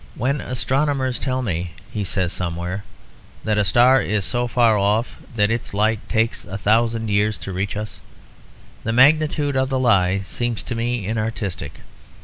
[0.15, 2.83] "When astronomers tell me," he says somewhere,
[3.43, 7.53] "that a star is so far off that its light takes a thousand years to
[7.53, 7.99] reach us,
[8.83, 11.81] the magnitude of the lie seems to me inartistic."